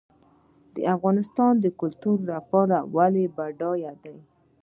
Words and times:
د 0.75 0.77
افغانستان 0.95 1.53
کلتور 1.81 2.17
ولې 2.95 3.25
بډای 3.35 3.83
دی؟ 4.03 4.17